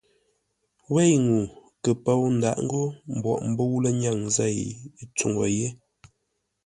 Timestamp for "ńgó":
2.63-2.83